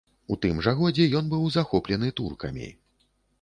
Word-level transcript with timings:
У 0.35 0.35
тым 0.45 0.61
жа 0.67 0.71
годзе 0.79 1.05
ён 1.19 1.29
быў 1.33 1.43
захоплены 1.57 2.11
туркамі. 2.21 2.73